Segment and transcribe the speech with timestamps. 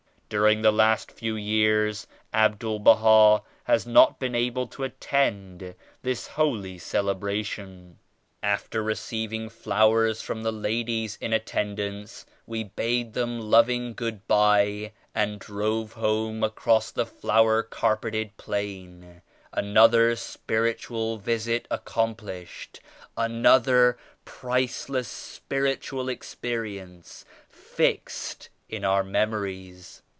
[0.31, 6.77] During the last few years Abdul Baha has not been able to attend this holy
[6.77, 7.99] celebration.
[8.41, 15.37] After receiving flowers from the ladies in attendance we bade them loving good bye and
[15.37, 19.21] drove home across the flower carpeted plain;
[19.51, 22.79] another spiritual visit accomp lished,
[23.17, 30.01] another priceless spiritual experience fixed in our memories.